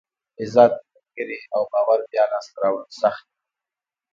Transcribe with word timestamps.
عزت، 0.41 0.73
ملګري 0.91 1.39
او 1.55 1.61
باور 1.71 1.99
بیا 2.11 2.23
لاسته 2.31 2.57
راوړل 2.63 2.89
سخت 3.01 3.23
دي. 3.27 3.33